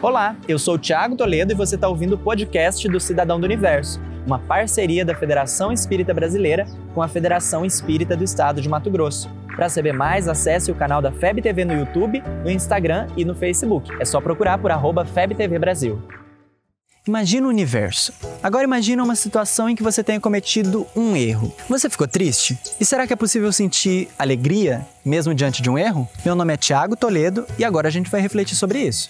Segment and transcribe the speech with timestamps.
[0.00, 3.44] Olá, eu sou o Thiago Toledo e você está ouvindo o podcast do Cidadão do
[3.44, 8.92] Universo, uma parceria da Federação Espírita Brasileira com a Federação Espírita do Estado de Mato
[8.92, 9.28] Grosso.
[9.56, 13.34] Para saber mais, acesse o canal da FEB TV no YouTube, no Instagram e no
[13.34, 13.90] Facebook.
[13.98, 16.00] É só procurar por arroba FebTV Brasil.
[17.04, 18.12] Imagina o universo.
[18.40, 21.52] Agora imagina uma situação em que você tenha cometido um erro.
[21.68, 22.56] Você ficou triste?
[22.78, 26.08] E será que é possível sentir alegria mesmo diante de um erro?
[26.24, 29.08] Meu nome é Tiago Toledo e agora a gente vai refletir sobre isso.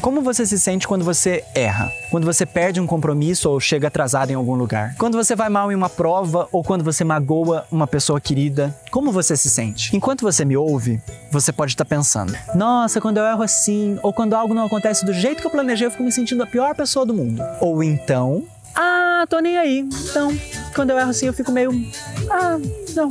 [0.00, 1.92] Como você se sente quando você erra?
[2.10, 4.94] Quando você perde um compromisso ou chega atrasado em algum lugar?
[4.96, 8.74] Quando você vai mal em uma prova ou quando você magoa uma pessoa querida?
[8.90, 9.94] Como você se sente?
[9.94, 14.32] Enquanto você me ouve, você pode estar pensando: Nossa, quando eu erro assim, ou quando
[14.32, 17.04] algo não acontece do jeito que eu planejei, eu fico me sentindo a pior pessoa
[17.04, 17.42] do mundo.
[17.60, 18.42] Ou então,
[18.74, 19.86] Ah, tô nem aí.
[20.10, 20.34] Então,
[20.74, 21.72] quando eu erro assim, eu fico meio.
[22.30, 22.58] Ah,
[22.94, 23.10] não,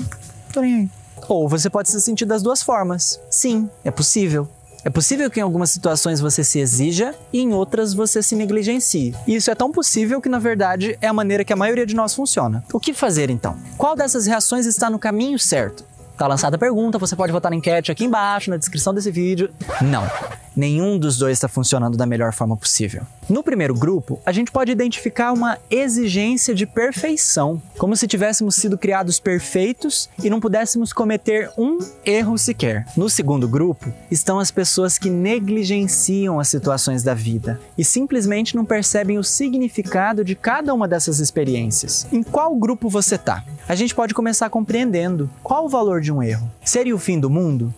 [0.52, 0.90] tô nem aí.
[1.28, 3.20] Ou você pode se sentir das duas formas.
[3.30, 4.50] Sim, é possível.
[4.84, 9.14] É possível que em algumas situações você se exija e em outras você se negligencie.
[9.28, 11.96] E isso é tão possível que, na verdade, é a maneira que a maioria de
[11.96, 12.64] nós funciona.
[12.72, 13.58] O que fazer então?
[13.78, 15.89] Qual dessas reações está no caminho certo?
[16.20, 19.50] Tá lançada a pergunta, você pode votar na enquete aqui embaixo, na descrição desse vídeo.
[19.82, 20.06] Não,
[20.54, 23.04] nenhum dos dois está funcionando da melhor forma possível.
[23.30, 28.78] No primeiro grupo, a gente pode identificar uma exigência de perfeição, como se tivéssemos sido
[28.78, 32.86] criados perfeitos e não pudéssemos cometer um erro sequer.
[32.98, 38.66] No segundo grupo, estão as pessoas que negligenciam as situações da vida e simplesmente não
[38.66, 42.06] percebem o significado de cada uma dessas experiências.
[42.12, 43.42] Em qual grupo você tá?
[43.70, 46.52] A gente pode começar compreendendo qual o valor de um erro.
[46.66, 47.72] Seria o fim do mundo?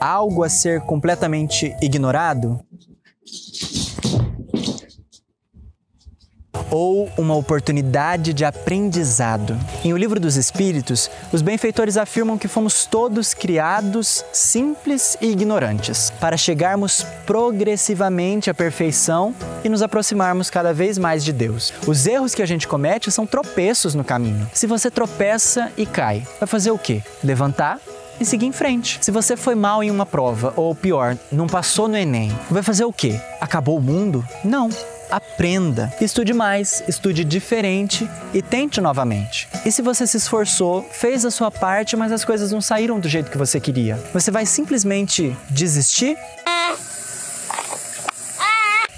[0.00, 2.60] Algo a ser completamente ignorado?
[6.74, 9.56] Ou uma oportunidade de aprendizado.
[9.84, 16.12] Em O Livro dos Espíritos, os benfeitores afirmam que fomos todos criados simples e ignorantes,
[16.18, 19.32] para chegarmos progressivamente à perfeição
[19.62, 21.72] e nos aproximarmos cada vez mais de Deus.
[21.86, 24.50] Os erros que a gente comete são tropeços no caminho.
[24.52, 27.00] Se você tropeça e cai, vai fazer o quê?
[27.22, 27.78] Levantar
[28.18, 28.98] e seguir em frente.
[29.00, 32.84] Se você foi mal em uma prova, ou pior, não passou no Enem, vai fazer
[32.84, 33.20] o quê?
[33.40, 34.24] Acabou o mundo?
[34.44, 34.70] Não
[35.10, 35.92] aprenda.
[36.00, 39.48] Estude mais, estude diferente e tente novamente.
[39.64, 43.08] E se você se esforçou, fez a sua parte, mas as coisas não saíram do
[43.08, 46.16] jeito que você queria, você vai simplesmente desistir?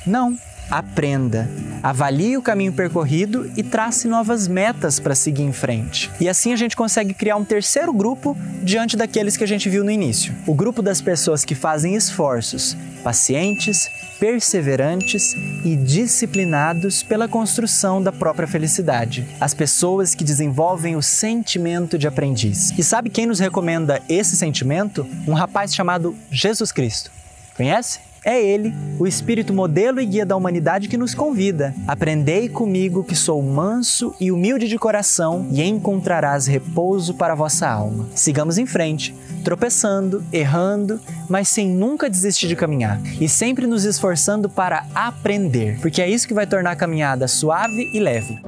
[0.07, 0.39] Não.
[0.71, 1.49] Aprenda,
[1.81, 6.11] avalie o caminho percorrido e trace novas metas para seguir em frente.
[6.21, 9.85] E assim a gente consegue criar um terceiro grupo diante daqueles que a gente viu
[9.85, 10.35] no início.
[10.45, 13.89] O grupo das pessoas que fazem esforços, pacientes,
[14.19, 15.35] perseverantes
[15.65, 19.27] e disciplinados pela construção da própria felicidade.
[19.41, 22.73] As pessoas que desenvolvem o sentimento de aprendiz.
[22.77, 25.07] E sabe quem nos recomenda esse sentimento?
[25.29, 27.11] Um rapaz chamado Jesus Cristo.
[27.57, 28.06] Conhece?
[28.27, 31.73] É Ele, o Espírito modelo e guia da humanidade que nos convida.
[31.87, 37.69] Aprendei comigo que sou manso e humilde de coração e encontrarás repouso para a vossa
[37.69, 38.09] alma.
[38.17, 44.49] Sigamos em frente, tropeçando, errando, mas sem nunca desistir de caminhar e sempre nos esforçando
[44.49, 48.41] para aprender, porque é isso que vai tornar a caminhada suave e leve.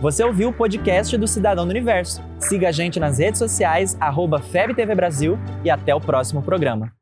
[0.00, 2.22] Você ouviu o podcast do Cidadão do Universo.
[2.38, 6.92] Siga a gente nas redes sociais, arroba FebTV Brasil e até o próximo programa.